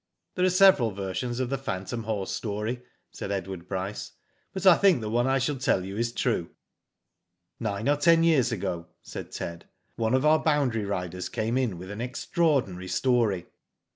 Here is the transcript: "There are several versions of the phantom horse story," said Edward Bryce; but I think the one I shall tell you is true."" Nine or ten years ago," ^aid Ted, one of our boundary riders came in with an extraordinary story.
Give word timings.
"There 0.33 0.43
are 0.45 0.49
several 0.49 0.89
versions 0.89 1.39
of 1.39 1.51
the 1.51 1.59
phantom 1.59 2.05
horse 2.05 2.31
story," 2.31 2.81
said 3.11 3.31
Edward 3.31 3.67
Bryce; 3.67 4.13
but 4.51 4.65
I 4.65 4.75
think 4.75 4.99
the 4.99 5.11
one 5.11 5.27
I 5.27 5.37
shall 5.37 5.57
tell 5.57 5.85
you 5.85 5.95
is 5.95 6.11
true."" 6.11 6.49
Nine 7.59 7.87
or 7.87 7.97
ten 7.97 8.23
years 8.23 8.51
ago," 8.51 8.87
^aid 9.05 9.29
Ted, 9.31 9.67
one 9.97 10.15
of 10.15 10.25
our 10.25 10.39
boundary 10.39 10.85
riders 10.85 11.29
came 11.29 11.55
in 11.55 11.77
with 11.77 11.91
an 11.91 12.01
extraordinary 12.01 12.87
story. 12.87 13.45